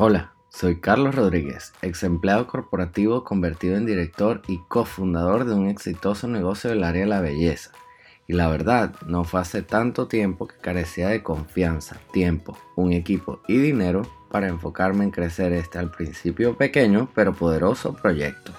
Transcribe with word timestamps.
Hola, 0.00 0.30
soy 0.48 0.76
Carlos 0.76 1.16
Rodríguez, 1.16 1.72
ex 1.82 2.04
empleado 2.04 2.46
corporativo 2.46 3.24
convertido 3.24 3.76
en 3.76 3.84
director 3.84 4.42
y 4.46 4.60
cofundador 4.68 5.44
de 5.44 5.54
un 5.54 5.68
exitoso 5.68 6.28
negocio 6.28 6.70
del 6.70 6.84
área 6.84 7.00
de 7.00 7.08
la 7.08 7.20
belleza. 7.20 7.72
Y 8.28 8.34
la 8.34 8.46
verdad, 8.46 8.94
no 9.08 9.24
fue 9.24 9.40
hace 9.40 9.62
tanto 9.62 10.06
tiempo 10.06 10.46
que 10.46 10.54
carecía 10.60 11.08
de 11.08 11.24
confianza, 11.24 11.96
tiempo, 12.12 12.56
un 12.76 12.92
equipo 12.92 13.40
y 13.48 13.58
dinero 13.58 14.02
para 14.30 14.46
enfocarme 14.46 15.02
en 15.02 15.10
crecer 15.10 15.52
este 15.52 15.80
al 15.80 15.90
principio 15.90 16.56
pequeño 16.56 17.08
pero 17.12 17.34
poderoso 17.34 17.94
proyecto. 17.94 18.52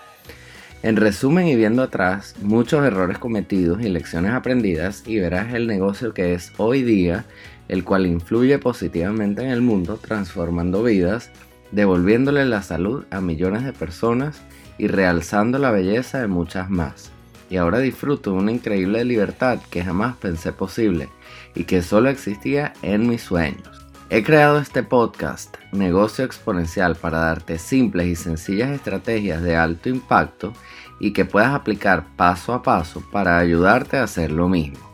En 0.84 0.98
resumen 0.98 1.48
y 1.48 1.56
viendo 1.56 1.84
atrás, 1.84 2.36
muchos 2.42 2.86
errores 2.86 3.18
cometidos 3.18 3.82
y 3.82 3.88
lecciones 3.88 4.34
aprendidas 4.34 5.04
y 5.08 5.20
verás 5.20 5.54
el 5.54 5.68
negocio 5.68 6.14
que 6.14 6.34
es 6.34 6.52
hoy 6.58 6.84
día 6.84 7.26
el 7.70 7.86
cual 7.86 8.06
influye 8.06 8.60
positivamente 8.60 9.44
en 9.44 9.52
el 9.52 9.62
mundo, 9.62 9.98
transformando 9.98 10.84
vidas, 10.84 11.32
devolviéndole 11.72 12.46
la 12.46 12.62
salud 12.62 13.06
a 13.12 13.22
millones 13.22 13.64
de 13.64 13.72
personas 13.74 14.42
y 14.78 14.88
realzando 14.88 15.60
la 15.60 15.72
belleza 15.72 16.20
de 16.20 16.28
muchas 16.28 16.70
más. 16.70 17.12
Y 17.50 17.58
ahora 17.58 17.80
disfruto 17.80 18.32
de 18.32 18.38
una 18.38 18.52
increíble 18.52 19.06
libertad 19.06 19.60
que 19.70 19.84
jamás 19.84 20.16
pensé 20.18 20.52
posible 20.52 21.10
y 21.56 21.64
que 21.64 21.82
solo 21.82 22.10
existía 22.10 22.74
en 22.82 23.08
mis 23.08 23.22
sueños. 23.22 23.88
He 24.12 24.24
creado 24.24 24.58
este 24.58 24.82
podcast, 24.82 25.56
Negocio 25.72 26.26
Exponencial, 26.26 26.96
para 26.96 27.20
darte 27.20 27.60
simples 27.60 28.08
y 28.08 28.16
sencillas 28.16 28.72
estrategias 28.72 29.44
de 29.44 29.56
alto 29.56 29.90
impacto 29.90 30.54
y 31.00 31.14
que 31.14 31.26
puedas 31.26 31.54
aplicar 31.54 32.08
paso 32.16 32.54
a 32.54 32.64
paso 32.64 33.04
para 33.12 33.38
ayudarte 33.38 33.98
a 33.98 34.04
hacer 34.04 34.32
lo 34.32 34.50
mismo. 34.50 34.89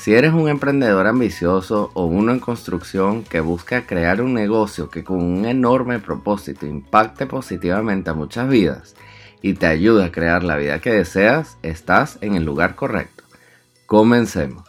Si 0.00 0.14
eres 0.14 0.32
un 0.32 0.48
emprendedor 0.48 1.06
ambicioso 1.06 1.90
o 1.92 2.06
uno 2.06 2.32
en 2.32 2.40
construcción 2.40 3.22
que 3.22 3.40
busca 3.40 3.84
crear 3.84 4.22
un 4.22 4.32
negocio 4.32 4.88
que 4.88 5.04
con 5.04 5.22
un 5.22 5.44
enorme 5.44 5.98
propósito 5.98 6.64
impacte 6.64 7.26
positivamente 7.26 8.08
a 8.08 8.14
muchas 8.14 8.48
vidas 8.48 8.96
y 9.42 9.52
te 9.52 9.66
ayude 9.66 10.06
a 10.06 10.10
crear 10.10 10.42
la 10.42 10.56
vida 10.56 10.78
que 10.78 10.90
deseas, 10.90 11.58
estás 11.62 12.16
en 12.22 12.34
el 12.34 12.44
lugar 12.44 12.76
correcto. 12.76 13.24
Comencemos. 13.84 14.64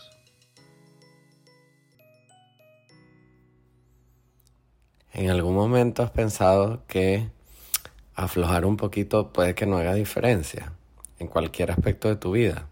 ¿En 5.14 5.30
algún 5.30 5.56
momento 5.56 6.04
has 6.04 6.12
pensado 6.12 6.84
que 6.88 7.30
aflojar 8.16 8.66
un 8.66 8.76
poquito 8.76 9.32
puede 9.32 9.56
que 9.56 9.66
no 9.66 9.78
haga 9.78 9.94
diferencia 9.94 10.74
en 11.20 11.28
cualquier 11.28 11.72
aspecto 11.72 12.10
de 12.10 12.18
tu 12.18 12.34
vida? 12.34 12.68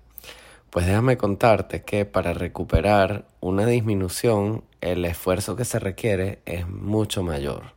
Pues 0.70 0.86
déjame 0.86 1.18
contarte 1.18 1.82
que 1.82 2.06
para 2.06 2.34
recuperar 2.34 3.26
una 3.40 3.66
disminución 3.66 4.64
el 4.82 5.04
esfuerzo 5.06 5.56
que 5.56 5.66
se 5.66 5.80
requiere 5.80 6.44
es 6.46 6.68
mucho 6.68 7.24
mayor. 7.24 7.74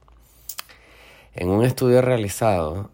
En 1.33 1.49
un 1.49 1.65
estudio 1.65 2.03
realizado, 2.03 2.91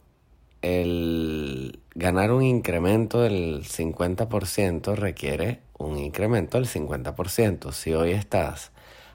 el 0.63 1.81
ganar 1.97 2.31
un 2.31 2.45
incremento 2.45 3.23
del 3.23 3.65
50% 3.65 4.95
requiere 4.95 5.63
un 5.79 5.99
incremento 5.99 6.59
del 6.59 6.69
50%. 6.69 7.73
Si 7.73 7.93
hoy 7.93 8.13
estás 8.13 8.71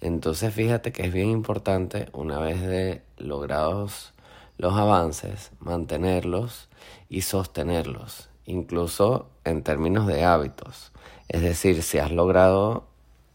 Entonces 0.03 0.53
fíjate 0.53 0.91
que 0.91 1.03
es 1.03 1.13
bien 1.13 1.29
importante 1.29 2.09
una 2.11 2.37
vez 2.37 2.59
de 2.61 3.03
logrados 3.17 4.13
los 4.57 4.73
avances, 4.73 5.51
mantenerlos 5.61 6.67
y 7.07 7.21
sostenerlos, 7.21 8.27
incluso 8.45 9.29
en 9.45 9.63
términos 9.63 10.05
de 10.05 10.25
hábitos. 10.25 10.91
Es 11.29 11.41
decir, 11.41 11.81
si 11.83 11.99
has 11.99 12.11
logrado 12.11 12.85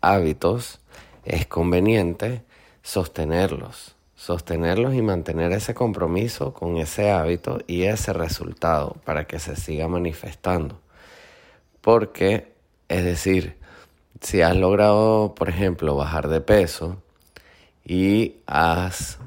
hábitos, 0.03 0.81
es 1.25 1.47
conveniente 1.47 2.43
sostenerlos, 2.83 3.97
sostenerlos 4.15 4.93
y 4.93 5.01
mantener 5.01 5.53
ese 5.53 5.73
compromiso 5.73 6.53
con 6.53 6.77
ese 6.77 7.11
hábito 7.11 7.61
y 7.67 7.85
ese 7.85 8.13
resultado 8.13 8.99
para 9.07 9.27
que 9.27 9.39
se 9.39 9.57
siga 9.57 9.89
manifestando. 9.89 10.83
Porque, 11.81 12.53
es 12.89 13.05
decir, 13.05 13.58
si 14.21 14.43
has 14.43 14.57
logrado, 14.57 15.35
por 15.35 15.49
ejemplo, 15.49 15.95
bajar 15.97 16.29
de 16.29 16.41
peso 16.41 17.03
y 17.85 18.37
has 18.47 19.19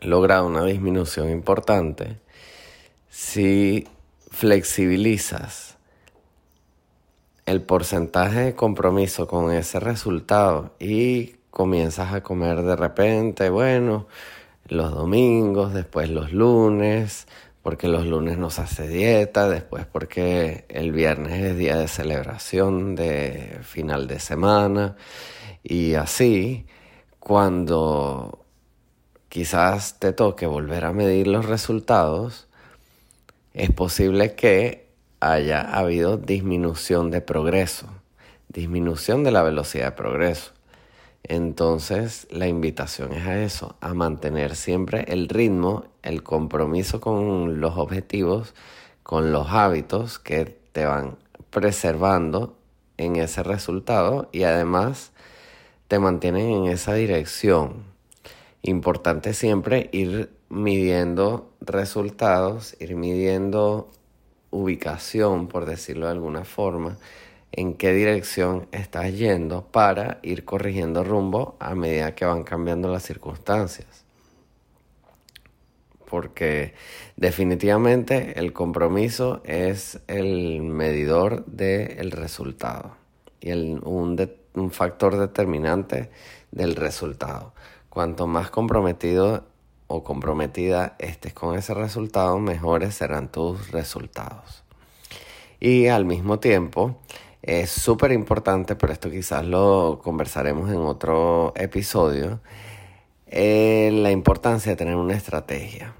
logrado 0.00 0.46
una 0.46 0.64
disminución 0.64 1.30
importante, 1.30 2.18
si 3.08 3.86
flexibilizas 4.30 5.76
el 7.46 7.62
porcentaje 7.62 8.40
de 8.40 8.54
compromiso 8.54 9.26
con 9.26 9.52
ese 9.52 9.80
resultado 9.80 10.74
y 10.78 11.34
comienzas 11.50 12.12
a 12.12 12.22
comer 12.22 12.62
de 12.62 12.76
repente, 12.76 13.50
bueno, 13.50 14.06
los 14.66 14.92
domingos, 14.92 15.74
después 15.74 16.10
los 16.10 16.32
lunes, 16.32 17.26
porque 17.62 17.88
los 17.88 18.06
lunes 18.06 18.38
nos 18.38 18.58
hace 18.58 18.88
dieta, 18.88 19.48
después 19.48 19.86
porque 19.86 20.64
el 20.68 20.92
viernes 20.92 21.42
es 21.42 21.58
día 21.58 21.76
de 21.76 21.88
celebración 21.88 22.94
de 22.94 23.58
final 23.62 24.06
de 24.06 24.18
semana 24.18 24.96
y 25.62 25.94
así 25.94 26.66
cuando 27.18 28.44
quizás 29.28 29.98
te 29.98 30.12
toque 30.12 30.46
volver 30.46 30.84
a 30.84 30.92
medir 30.92 31.26
los 31.26 31.46
resultados, 31.46 32.48
es 33.52 33.70
posible 33.70 34.34
que 34.34 34.90
haya 35.20 35.60
habido 35.60 36.16
disminución 36.16 37.10
de 37.10 37.20
progreso, 37.20 37.86
disminución 38.48 39.22
de 39.22 39.32
la 39.32 39.42
velocidad 39.42 39.86
de 39.86 39.92
progreso. 39.92 40.52
Entonces 41.22 42.26
la 42.30 42.48
invitación 42.48 43.12
es 43.12 43.26
a 43.26 43.40
eso, 43.42 43.76
a 43.80 43.94
mantener 43.94 44.56
siempre 44.56 45.04
el 45.08 45.28
ritmo, 45.28 45.84
el 46.02 46.22
compromiso 46.22 47.00
con 47.00 47.60
los 47.60 47.76
objetivos, 47.76 48.54
con 49.02 49.32
los 49.32 49.48
hábitos 49.50 50.18
que 50.18 50.58
te 50.72 50.84
van 50.86 51.18
preservando 51.50 52.56
en 52.96 53.16
ese 53.16 53.42
resultado 53.42 54.28
y 54.32 54.44
además 54.44 55.12
te 55.88 55.98
mantienen 55.98 56.50
en 56.50 56.66
esa 56.66 56.94
dirección. 56.94 57.84
Importante 58.62 59.34
siempre 59.34 59.88
ir 59.92 60.30
midiendo 60.48 61.50
resultados, 61.60 62.76
ir 62.80 62.94
midiendo 62.96 63.88
ubicación, 64.50 65.48
por 65.48 65.66
decirlo 65.66 66.06
de 66.06 66.12
alguna 66.12 66.44
forma, 66.44 66.98
en 67.52 67.74
qué 67.74 67.92
dirección 67.92 68.68
estás 68.72 69.12
yendo 69.16 69.66
para 69.66 70.20
ir 70.22 70.44
corrigiendo 70.44 71.04
rumbo 71.04 71.56
a 71.58 71.74
medida 71.74 72.14
que 72.14 72.24
van 72.24 72.44
cambiando 72.44 72.88
las 72.88 73.02
circunstancias. 73.02 74.04
Porque 76.08 76.74
definitivamente 77.16 78.38
el 78.38 78.52
compromiso 78.52 79.42
es 79.44 80.00
el 80.08 80.62
medidor 80.62 81.44
del 81.46 82.10
resultado 82.10 82.96
y 83.40 83.50
el, 83.50 83.80
un, 83.84 84.16
un 84.54 84.70
factor 84.70 85.16
determinante 85.16 86.10
del 86.50 86.74
resultado. 86.76 87.52
Cuanto 87.88 88.26
más 88.26 88.50
comprometido 88.50 89.44
o 89.86 90.04
comprometida 90.04 90.94
estés 90.98 91.32
con 91.32 91.56
ese 91.56 91.74
resultado, 91.74 92.38
mejores 92.38 92.94
serán 92.94 93.30
tus 93.30 93.70
resultados. 93.72 94.62
Y 95.58 95.88
al 95.88 96.04
mismo 96.04 96.38
tiempo, 96.38 97.00
es 97.50 97.70
súper 97.70 98.12
importante, 98.12 98.76
pero 98.76 98.92
esto 98.92 99.10
quizás 99.10 99.44
lo 99.44 100.00
conversaremos 100.04 100.70
en 100.70 100.76
otro 100.76 101.52
episodio, 101.56 102.40
eh, 103.26 103.90
la 103.92 104.12
importancia 104.12 104.70
de 104.70 104.76
tener 104.76 104.94
una 104.94 105.14
estrategia. 105.14 105.92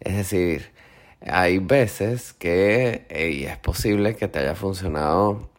Es 0.00 0.16
decir, 0.16 0.72
hay 1.20 1.58
veces 1.58 2.32
que 2.32 3.04
es 3.10 3.58
posible 3.58 4.16
que 4.16 4.28
te 4.28 4.38
haya 4.38 4.54
funcionado 4.54 5.50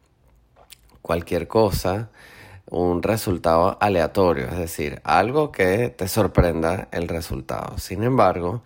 cualquier 1.04 1.48
cosa, 1.48 2.10
un 2.68 3.04
resultado 3.04 3.78
aleatorio, 3.82 4.48
es 4.48 4.58
decir, 4.58 5.00
algo 5.04 5.52
que 5.52 5.90
te 5.90 6.08
sorprenda 6.08 6.88
el 6.92 7.08
resultado. 7.08 7.78
Sin 7.78 8.02
embargo, 8.02 8.64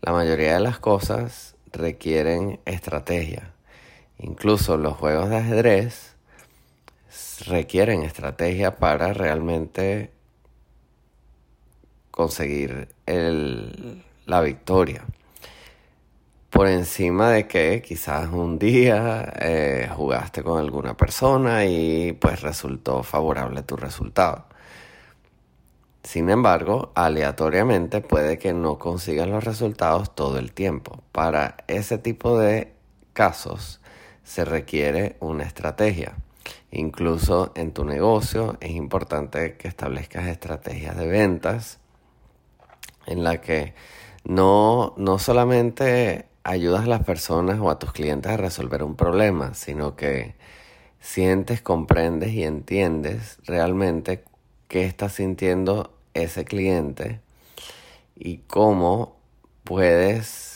la 0.00 0.12
mayoría 0.12 0.54
de 0.54 0.60
las 0.60 0.78
cosas 0.78 1.56
requieren 1.72 2.58
estrategia. 2.64 3.52
Incluso 4.18 4.78
los 4.78 4.96
juegos 4.96 5.28
de 5.28 5.36
ajedrez 5.36 6.11
requieren 7.46 8.02
estrategia 8.02 8.76
para 8.76 9.12
realmente 9.12 10.10
conseguir 12.10 12.88
la 14.26 14.40
victoria. 14.40 15.04
Por 16.50 16.68
encima 16.68 17.30
de 17.30 17.48
que 17.48 17.80
quizás 17.80 18.28
un 18.30 18.58
día 18.58 19.32
eh, 19.40 19.88
jugaste 19.96 20.42
con 20.42 20.58
alguna 20.58 20.96
persona 20.96 21.64
y 21.64 22.12
pues 22.12 22.42
resultó 22.42 23.02
favorable 23.02 23.62
tu 23.62 23.76
resultado. 23.76 24.44
Sin 26.02 26.28
embargo, 26.30 26.92
aleatoriamente 26.94 28.00
puede 28.00 28.38
que 28.38 28.52
no 28.52 28.78
consigas 28.78 29.28
los 29.28 29.44
resultados 29.44 30.14
todo 30.14 30.38
el 30.38 30.52
tiempo. 30.52 31.02
Para 31.12 31.56
ese 31.68 31.96
tipo 31.96 32.38
de 32.38 32.72
casos 33.12 33.80
se 34.24 34.44
requiere 34.44 35.16
una 35.20 35.44
estrategia. 35.44 36.16
Incluso 36.72 37.52
en 37.54 37.72
tu 37.72 37.84
negocio 37.84 38.56
es 38.60 38.70
importante 38.70 39.56
que 39.58 39.68
establezcas 39.68 40.26
estrategias 40.26 40.96
de 40.96 41.06
ventas 41.06 41.80
en 43.06 43.22
la 43.22 43.42
que 43.42 43.74
no, 44.24 44.94
no 44.96 45.18
solamente 45.18 46.26
ayudas 46.44 46.84
a 46.84 46.88
las 46.88 47.04
personas 47.04 47.60
o 47.60 47.68
a 47.68 47.78
tus 47.78 47.92
clientes 47.92 48.32
a 48.32 48.38
resolver 48.38 48.82
un 48.82 48.96
problema, 48.96 49.52
sino 49.52 49.96
que 49.96 50.34
sientes, 50.98 51.60
comprendes 51.60 52.32
y 52.32 52.42
entiendes 52.42 53.38
realmente 53.44 54.24
qué 54.68 54.86
está 54.86 55.10
sintiendo 55.10 55.92
ese 56.14 56.46
cliente 56.46 57.20
y 58.16 58.38
cómo 58.38 59.16
puedes 59.64 60.51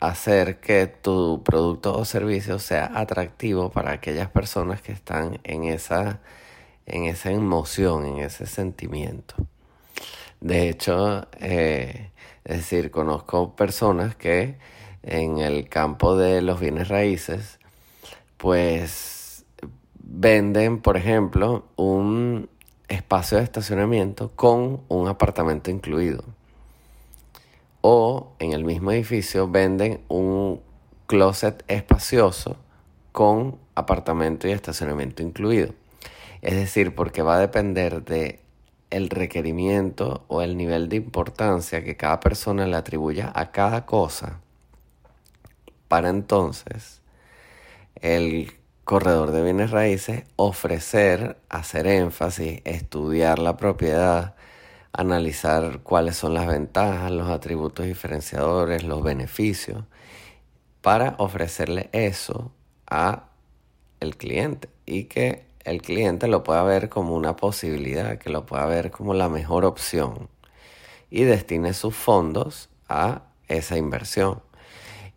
hacer 0.00 0.60
que 0.60 0.86
tu 0.86 1.42
producto 1.44 1.96
o 1.96 2.04
servicio 2.04 2.58
sea 2.58 2.90
atractivo 2.94 3.70
para 3.70 3.92
aquellas 3.92 4.30
personas 4.30 4.80
que 4.80 4.92
están 4.92 5.40
en 5.44 5.64
esa, 5.64 6.20
en 6.86 7.04
esa 7.04 7.30
emoción, 7.30 8.06
en 8.06 8.18
ese 8.18 8.46
sentimiento. 8.46 9.34
De 10.40 10.68
hecho, 10.68 11.26
eh, 11.40 12.10
es 12.44 12.56
decir, 12.58 12.90
conozco 12.90 13.56
personas 13.56 14.14
que 14.14 14.56
en 15.02 15.38
el 15.38 15.68
campo 15.68 16.16
de 16.16 16.42
los 16.42 16.60
bienes 16.60 16.88
raíces, 16.88 17.58
pues 18.36 19.44
venden, 19.94 20.80
por 20.80 20.96
ejemplo, 20.96 21.66
un 21.76 22.48
espacio 22.88 23.38
de 23.38 23.44
estacionamiento 23.44 24.30
con 24.34 24.82
un 24.88 25.08
apartamento 25.08 25.70
incluido. 25.70 26.24
O 27.90 28.34
en 28.38 28.52
el 28.52 28.66
mismo 28.66 28.92
edificio 28.92 29.48
venden 29.48 30.04
un 30.08 30.60
closet 31.06 31.64
espacioso 31.68 32.58
con 33.12 33.58
apartamento 33.74 34.46
y 34.46 34.50
estacionamiento 34.50 35.22
incluido. 35.22 35.72
Es 36.42 36.54
decir, 36.54 36.94
porque 36.94 37.22
va 37.22 37.36
a 37.36 37.40
depender 37.40 38.04
de 38.04 38.40
el 38.90 39.08
requerimiento 39.08 40.26
o 40.28 40.42
el 40.42 40.58
nivel 40.58 40.90
de 40.90 40.96
importancia 40.96 41.82
que 41.82 41.96
cada 41.96 42.20
persona 42.20 42.66
le 42.66 42.76
atribuya 42.76 43.32
a 43.34 43.52
cada 43.52 43.86
cosa, 43.86 44.38
para 45.88 46.10
entonces 46.10 47.00
el 48.02 48.52
corredor 48.84 49.30
de 49.30 49.42
bienes 49.42 49.70
raíces 49.70 50.24
ofrecer, 50.36 51.38
hacer 51.48 51.86
énfasis, 51.86 52.60
estudiar 52.66 53.38
la 53.38 53.56
propiedad, 53.56 54.34
analizar 54.92 55.80
cuáles 55.82 56.16
son 56.16 56.34
las 56.34 56.46
ventajas, 56.46 57.10
los 57.10 57.28
atributos 57.28 57.86
diferenciadores, 57.86 58.84
los 58.84 59.02
beneficios, 59.02 59.84
para 60.80 61.14
ofrecerle 61.18 61.90
eso 61.92 62.52
a 62.88 63.28
el 64.00 64.16
cliente 64.16 64.68
y 64.86 65.04
que 65.04 65.46
el 65.64 65.82
cliente 65.82 66.28
lo 66.28 66.44
pueda 66.44 66.62
ver 66.62 66.88
como 66.88 67.14
una 67.14 67.36
posibilidad, 67.36 68.18
que 68.18 68.30
lo 68.30 68.46
pueda 68.46 68.66
ver 68.66 68.90
como 68.90 69.14
la 69.14 69.28
mejor 69.28 69.64
opción 69.64 70.28
y 71.10 71.24
destine 71.24 71.74
sus 71.74 71.94
fondos 71.94 72.68
a 72.88 73.22
esa 73.48 73.76
inversión. 73.76 74.42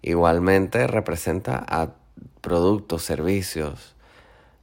Igualmente 0.01 0.87
representa 0.87 1.63
a 1.67 1.93
productos, 2.41 3.03
servicios, 3.03 3.95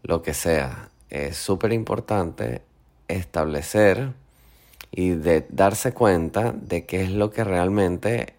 lo 0.03 0.23
que 0.23 0.35
sea. 0.35 0.91
Es 1.11 1.37
súper 1.37 1.73
importante 1.73 2.63
establecer 3.07 4.13
y 4.91 5.11
de 5.11 5.47
darse 5.51 5.93
cuenta 5.93 6.53
de 6.53 6.87
qué 6.87 7.03
es 7.03 7.11
lo 7.11 7.31
que 7.31 7.45
realmente 7.45 8.35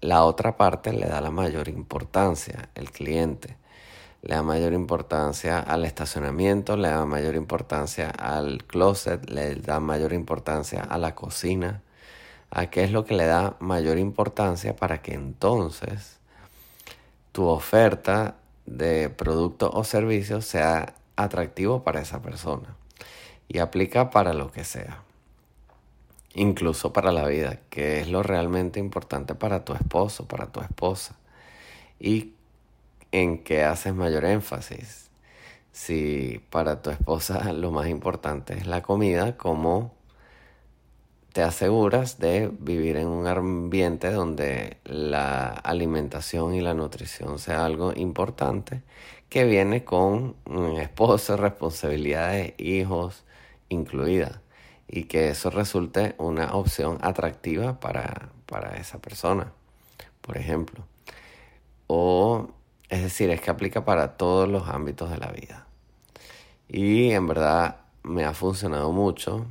la 0.00 0.24
otra 0.24 0.56
parte 0.56 0.92
le 0.92 1.06
da 1.06 1.20
la 1.20 1.30
mayor 1.30 1.68
importancia, 1.68 2.68
el 2.74 2.90
cliente. 2.90 3.56
Le 4.22 4.34
da 4.34 4.42
mayor 4.42 4.72
importancia 4.72 5.60
al 5.60 5.84
estacionamiento, 5.84 6.76
le 6.76 6.88
da 6.88 7.04
mayor 7.06 7.36
importancia 7.36 8.10
al 8.10 8.64
closet, 8.64 9.28
le 9.30 9.54
da 9.56 9.80
mayor 9.80 10.12
importancia 10.12 10.82
a 10.82 10.98
la 10.98 11.14
cocina, 11.14 11.82
a 12.50 12.66
qué 12.66 12.84
es 12.84 12.90
lo 12.90 13.04
que 13.04 13.14
le 13.14 13.26
da 13.26 13.56
mayor 13.60 13.98
importancia 13.98 14.74
para 14.74 15.02
que 15.02 15.14
entonces 15.14 16.18
tu 17.32 17.46
oferta 17.46 18.36
de 18.64 19.10
producto 19.10 19.70
o 19.72 19.84
servicio 19.84 20.40
sea 20.40 20.94
atractivo 21.16 21.82
para 21.82 22.00
esa 22.00 22.20
persona 22.20 22.76
y 23.48 23.58
aplica 23.58 24.10
para 24.10 24.32
lo 24.32 24.50
que 24.50 24.64
sea, 24.64 25.02
incluso 26.36 26.92
para 26.92 27.12
la 27.12 27.26
vida, 27.26 27.60
que 27.70 28.00
es 28.00 28.08
lo 28.08 28.22
realmente 28.22 28.78
importante 28.78 29.34
para 29.34 29.64
tu 29.64 29.72
esposo, 29.74 30.28
para 30.28 30.52
tu 30.52 30.60
esposa. 30.60 31.16
Y 31.98 32.34
en 33.12 33.42
qué 33.42 33.64
haces 33.64 33.94
mayor 33.94 34.24
énfasis. 34.24 35.10
Si 35.72 36.40
para 36.50 36.82
tu 36.82 36.90
esposa 36.90 37.52
lo 37.52 37.70
más 37.72 37.88
importante 37.88 38.54
es 38.54 38.66
la 38.66 38.82
comida, 38.82 39.36
¿cómo 39.36 39.94
te 41.32 41.42
aseguras 41.42 42.18
de 42.18 42.50
vivir 42.60 42.96
en 42.96 43.08
un 43.08 43.26
ambiente 43.26 44.10
donde 44.10 44.78
la 44.84 45.48
alimentación 45.48 46.54
y 46.54 46.60
la 46.60 46.74
nutrición 46.74 47.38
sea 47.38 47.64
algo 47.66 47.92
importante 47.94 48.82
que 49.28 49.44
viene 49.44 49.84
con 49.84 50.36
esposo, 50.78 51.36
responsabilidades, 51.38 52.54
hijos 52.58 53.24
incluidas 53.68 54.40
y 54.88 55.04
que 55.04 55.30
eso 55.30 55.50
resulte 55.50 56.14
una 56.18 56.54
opción 56.54 56.98
atractiva 57.02 57.80
para, 57.80 58.30
para 58.46 58.76
esa 58.76 58.98
persona, 58.98 59.52
por 60.20 60.36
ejemplo. 60.36 60.84
O 61.86 62.48
es 62.88 63.02
decir, 63.02 63.30
es 63.30 63.40
que 63.40 63.50
aplica 63.50 63.84
para 63.84 64.16
todos 64.16 64.48
los 64.48 64.68
ámbitos 64.68 65.10
de 65.10 65.18
la 65.18 65.28
vida. 65.28 65.66
Y 66.68 67.10
en 67.10 67.26
verdad 67.26 67.76
me 68.02 68.24
ha 68.24 68.34
funcionado 68.34 68.92
mucho 68.92 69.46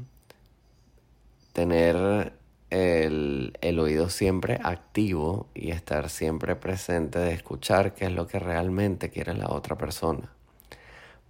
tener 1.54 2.34
el, 2.70 3.58
el, 3.62 3.80
oído 3.80 4.10
siempre 4.10 4.60
activo 4.64 5.48
y 5.54 5.72
estar 5.72 6.10
siempre 6.10 6.56
presente 6.56 7.20
de 7.20 7.34
escuchar 7.34 7.94
qué 7.94 8.06
es 8.06 8.12
lo 8.12 8.28
que 8.28 8.40
realmente 8.40 9.10
quiere 9.10 9.34
la 9.34 9.50
otra 9.50 9.78
persona. 9.78 10.35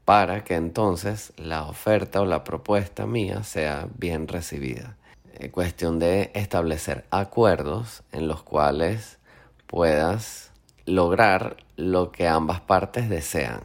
Para 0.05 0.43
que 0.43 0.55
entonces 0.55 1.33
la 1.35 1.63
oferta 1.63 2.21
o 2.21 2.25
la 2.25 2.43
propuesta 2.43 3.05
mía 3.07 3.43
sea 3.43 3.87
bien 3.97 4.27
recibida. 4.27 4.95
Es 5.37 5.51
cuestión 5.51 5.99
de 5.99 6.31
establecer 6.35 7.05
acuerdos 7.09 8.03
en 8.11 8.27
los 8.27 8.43
cuales 8.43 9.17
puedas 9.67 10.51
lograr 10.85 11.57
lo 11.75 12.11
que 12.11 12.27
ambas 12.27 12.61
partes 12.61 13.09
desean 13.09 13.61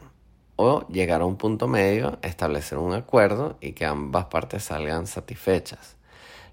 o 0.57 0.87
llegar 0.89 1.21
a 1.21 1.27
un 1.27 1.37
punto 1.37 1.69
medio, 1.69 2.19
establecer 2.23 2.79
un 2.79 2.93
acuerdo 2.93 3.57
y 3.61 3.73
que 3.73 3.85
ambas 3.85 4.27
partes 4.27 4.65
salgan 4.65 5.07
satisfechas. 5.07 5.97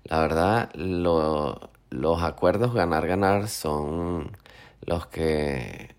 La 0.04 0.20
verdad, 0.20 0.70
los 0.76 2.24
acuerdos 2.24 2.74
ganar-ganar 2.74 3.48
son 3.50 4.38
los 4.82 5.08
que 5.08 5.96